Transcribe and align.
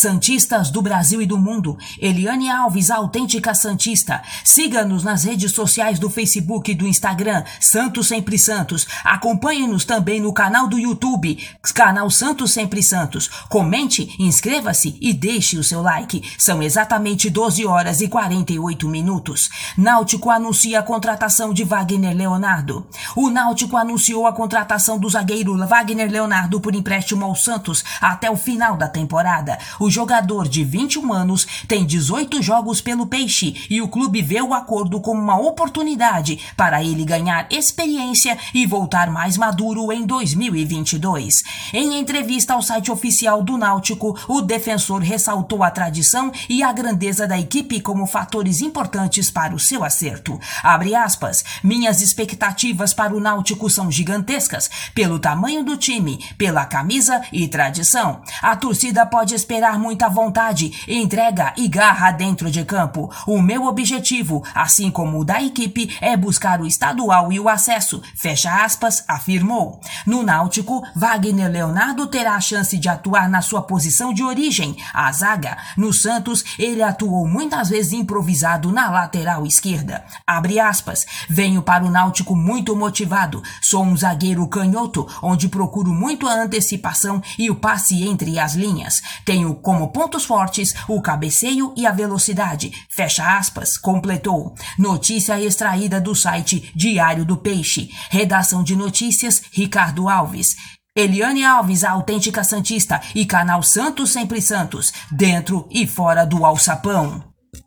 Santistas 0.00 0.70
do 0.70 0.80
Brasil 0.80 1.20
e 1.20 1.26
do 1.26 1.36
mundo, 1.36 1.76
Eliane 2.00 2.48
Alves, 2.50 2.90
a 2.90 2.96
autêntica 2.96 3.52
Santista. 3.52 4.22
Siga-nos 4.42 5.04
nas 5.04 5.24
redes 5.24 5.52
sociais 5.52 5.98
do 5.98 6.08
Facebook 6.08 6.70
e 6.70 6.74
do 6.74 6.86
Instagram, 6.86 7.44
Santos 7.60 8.08
Sempre 8.08 8.38
Santos. 8.38 8.86
Acompanhe-nos 9.04 9.84
também 9.84 10.18
no 10.18 10.32
canal 10.32 10.66
do 10.66 10.78
YouTube, 10.78 11.38
canal 11.74 12.08
Santos 12.08 12.50
Sempre 12.50 12.82
Santos. 12.82 13.28
Comente, 13.50 14.16
inscreva-se 14.18 14.96
e 15.02 15.12
deixe 15.12 15.58
o 15.58 15.64
seu 15.64 15.82
like. 15.82 16.22
São 16.38 16.62
exatamente 16.62 17.28
12 17.28 17.66
horas 17.66 18.00
e 18.00 18.08
48 18.08 18.88
minutos. 18.88 19.50
Náutico 19.76 20.30
anuncia 20.30 20.80
a 20.80 20.82
contratação 20.82 21.52
de 21.52 21.62
Wagner 21.62 22.16
Leonardo. 22.16 22.86
O 23.14 23.28
Náutico 23.28 23.76
anunciou 23.76 24.26
a 24.26 24.32
contratação 24.32 24.98
do 24.98 25.10
zagueiro 25.10 25.58
Wagner 25.66 26.10
Leonardo 26.10 26.58
por 26.58 26.74
empréstimo 26.74 27.26
ao 27.26 27.36
Santos 27.36 27.84
até 28.00 28.30
o 28.30 28.36
final 28.36 28.78
da 28.78 28.88
temporada. 28.88 29.58
O 29.78 29.89
jogador 29.90 30.48
de 30.48 30.64
21 30.64 31.12
anos 31.12 31.46
tem 31.66 31.84
18 31.84 32.42
jogos 32.42 32.80
pelo 32.80 33.06
Peixe 33.06 33.66
e 33.68 33.82
o 33.82 33.88
clube 33.88 34.22
vê 34.22 34.40
o 34.40 34.54
acordo 34.54 35.00
como 35.00 35.20
uma 35.20 35.38
oportunidade 35.38 36.38
para 36.56 36.82
ele 36.82 37.04
ganhar 37.04 37.46
experiência 37.50 38.38
e 38.54 38.66
voltar 38.66 39.10
mais 39.10 39.36
maduro 39.36 39.92
em 39.92 40.06
2022. 40.06 41.42
Em 41.72 41.98
entrevista 41.98 42.54
ao 42.54 42.62
site 42.62 42.90
oficial 42.90 43.42
do 43.42 43.58
Náutico, 43.58 44.18
o 44.28 44.40
defensor 44.40 45.00
ressaltou 45.02 45.62
a 45.62 45.70
tradição 45.70 46.30
e 46.48 46.62
a 46.62 46.72
grandeza 46.72 47.26
da 47.26 47.38
equipe 47.38 47.80
como 47.80 48.06
fatores 48.06 48.60
importantes 48.60 49.30
para 49.30 49.54
o 49.54 49.58
seu 49.58 49.82
acerto. 49.82 50.38
Abre 50.62 50.94
aspas, 50.94 51.44
minhas 51.62 52.00
expectativas 52.00 52.94
para 52.94 53.14
o 53.14 53.20
Náutico 53.20 53.68
são 53.68 53.90
gigantescas, 53.90 54.70
pelo 54.94 55.18
tamanho 55.18 55.64
do 55.64 55.76
time, 55.76 56.24
pela 56.36 56.64
camisa 56.64 57.22
e 57.32 57.48
tradição. 57.48 58.22
A 58.42 58.54
torcida 58.54 59.04
pode 59.06 59.34
esperar 59.34 59.78
muita 59.80 60.08
vontade, 60.08 60.84
entrega 60.86 61.52
e 61.56 61.66
garra 61.66 62.12
dentro 62.12 62.50
de 62.50 62.64
campo. 62.64 63.10
O 63.26 63.40
meu 63.40 63.64
objetivo, 63.64 64.44
assim 64.54 64.90
como 64.90 65.18
o 65.18 65.24
da 65.24 65.42
equipe, 65.42 65.96
é 66.00 66.16
buscar 66.16 66.60
o 66.60 66.66
estadual 66.66 67.32
e 67.32 67.40
o 67.40 67.48
acesso. 67.48 68.02
Fecha 68.14 68.62
aspas, 68.64 69.02
afirmou. 69.08 69.80
No 70.06 70.22
Náutico, 70.22 70.86
Wagner 70.94 71.50
Leonardo 71.50 72.06
terá 72.06 72.34
a 72.34 72.40
chance 72.40 72.76
de 72.76 72.88
atuar 72.88 73.28
na 73.28 73.40
sua 73.40 73.62
posição 73.62 74.12
de 74.12 74.22
origem, 74.22 74.76
a 74.92 75.10
zaga. 75.10 75.56
No 75.76 75.92
Santos, 75.92 76.44
ele 76.58 76.82
atuou 76.82 77.26
muitas 77.26 77.70
vezes 77.70 77.92
improvisado 77.92 78.70
na 78.70 78.90
lateral 78.90 79.46
esquerda. 79.46 80.04
Abre 80.26 80.60
aspas. 80.60 81.06
Venho 81.28 81.62
para 81.62 81.84
o 81.84 81.90
Náutico 81.90 82.36
muito 82.36 82.76
motivado. 82.76 83.42
Sou 83.62 83.82
um 83.82 83.96
zagueiro 83.96 84.46
canhoto, 84.48 85.06
onde 85.22 85.48
procuro 85.48 85.92
muito 85.92 86.28
a 86.28 86.34
antecipação 86.34 87.22
e 87.38 87.50
o 87.50 87.54
passe 87.54 88.06
entre 88.06 88.38
as 88.38 88.54
linhas. 88.54 89.00
Tenho 89.24 89.54
como 89.70 89.92
pontos 89.92 90.24
fortes 90.24 90.74
o 90.88 91.00
cabeceio 91.00 91.72
e 91.76 91.86
a 91.86 91.92
velocidade. 91.92 92.72
Fecha 92.90 93.38
aspas, 93.38 93.78
completou. 93.78 94.52
Notícia 94.76 95.40
extraída 95.40 96.00
do 96.00 96.12
site 96.12 96.72
Diário 96.74 97.24
do 97.24 97.36
Peixe. 97.36 97.88
Redação 98.10 98.64
de 98.64 98.74
notícias 98.74 99.40
Ricardo 99.52 100.08
Alves. 100.08 100.56
Eliane 100.92 101.44
Alves, 101.44 101.84
a 101.84 101.92
autêntica 101.92 102.42
Santista, 102.42 103.00
e 103.14 103.24
canal 103.24 103.62
Santos 103.62 104.10
Sempre 104.10 104.42
Santos, 104.42 104.92
dentro 105.08 105.68
e 105.70 105.86
fora 105.86 106.26
do 106.26 106.44
alçapão. 106.44 107.29